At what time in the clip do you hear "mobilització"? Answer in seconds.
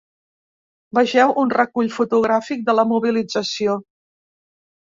2.95-3.79